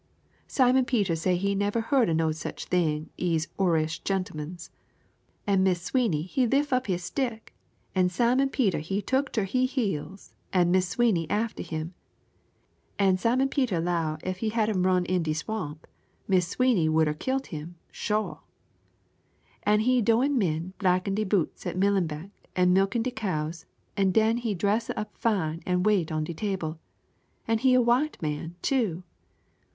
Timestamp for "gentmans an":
4.03-5.61